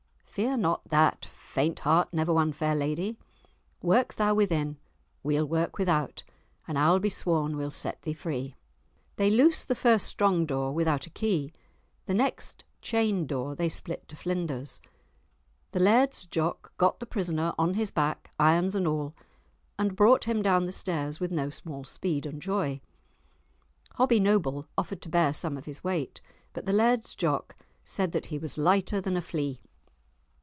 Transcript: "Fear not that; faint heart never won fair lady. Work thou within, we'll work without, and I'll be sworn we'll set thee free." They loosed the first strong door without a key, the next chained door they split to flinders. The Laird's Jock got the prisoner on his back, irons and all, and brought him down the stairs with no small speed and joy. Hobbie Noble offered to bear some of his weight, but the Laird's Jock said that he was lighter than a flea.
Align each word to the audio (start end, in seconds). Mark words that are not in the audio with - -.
"Fear 0.33 0.55
not 0.57 0.85
that; 0.87 1.25
faint 1.25 1.79
heart 1.79 2.13
never 2.13 2.33
won 2.33 2.53
fair 2.53 2.73
lady. 2.73 3.17
Work 3.81 4.13
thou 4.13 4.33
within, 4.33 4.77
we'll 5.23 5.45
work 5.45 5.77
without, 5.77 6.23
and 6.65 6.79
I'll 6.79 6.99
be 6.99 7.09
sworn 7.09 7.57
we'll 7.57 7.69
set 7.69 8.01
thee 8.03 8.13
free." 8.13 8.55
They 9.17 9.29
loosed 9.29 9.67
the 9.67 9.75
first 9.75 10.07
strong 10.07 10.45
door 10.45 10.71
without 10.71 11.05
a 11.05 11.09
key, 11.09 11.51
the 12.05 12.13
next 12.13 12.63
chained 12.81 13.27
door 13.27 13.55
they 13.57 13.67
split 13.67 14.07
to 14.07 14.15
flinders. 14.15 14.79
The 15.73 15.81
Laird's 15.81 16.25
Jock 16.25 16.75
got 16.77 17.01
the 17.01 17.05
prisoner 17.05 17.53
on 17.59 17.73
his 17.73 17.91
back, 17.91 18.31
irons 18.39 18.73
and 18.73 18.87
all, 18.87 19.13
and 19.77 19.97
brought 19.97 20.23
him 20.23 20.41
down 20.41 20.65
the 20.65 20.71
stairs 20.71 21.19
with 21.19 21.33
no 21.33 21.49
small 21.49 21.83
speed 21.83 22.25
and 22.25 22.41
joy. 22.41 22.79
Hobbie 23.95 24.21
Noble 24.21 24.65
offered 24.77 25.01
to 25.01 25.09
bear 25.09 25.33
some 25.33 25.57
of 25.57 25.65
his 25.65 25.83
weight, 25.83 26.21
but 26.53 26.65
the 26.65 26.73
Laird's 26.73 27.15
Jock 27.15 27.57
said 27.83 28.13
that 28.13 28.27
he 28.27 28.37
was 28.39 28.57
lighter 28.57 29.01
than 29.01 29.17
a 29.17 29.21
flea. 29.21 29.59